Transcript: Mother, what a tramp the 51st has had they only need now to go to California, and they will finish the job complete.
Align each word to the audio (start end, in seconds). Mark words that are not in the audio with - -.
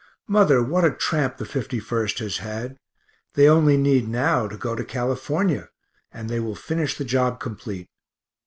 Mother, 0.27 0.63
what 0.63 0.83
a 0.83 0.89
tramp 0.89 1.37
the 1.37 1.45
51st 1.45 2.17
has 2.21 2.37
had 2.37 2.75
they 3.35 3.47
only 3.47 3.77
need 3.77 4.07
now 4.09 4.47
to 4.47 4.57
go 4.57 4.73
to 4.73 4.83
California, 4.83 5.69
and 6.11 6.27
they 6.27 6.39
will 6.39 6.55
finish 6.55 6.97
the 6.97 7.05
job 7.05 7.39
complete. 7.39 7.87